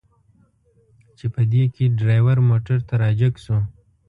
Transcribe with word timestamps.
چې 1.17 1.25
په 1.33 1.41
دې 1.51 1.63
کې 1.73 1.85
ډریور 1.99 2.37
موټر 2.49 2.77
ته 2.87 2.93
را 3.01 3.09
جګ 3.19 3.33
شو. 3.43 3.57